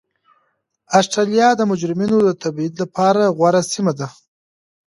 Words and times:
اسټرالیا 0.99 1.49
د 1.55 1.61
مجرمینو 1.71 2.17
د 2.23 2.29
تبعید 2.43 2.73
لپاره 2.81 3.33
غوره 3.37 3.61
سیمه 3.73 3.93
وه. 3.97 4.07